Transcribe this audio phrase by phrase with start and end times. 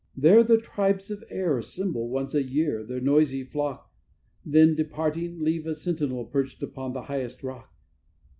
[0.17, 3.91] There the tribes of air assemble, once a year, their noisy flock,
[4.43, 7.71] Then, departing, leave a sentinel perched upon the highest rock.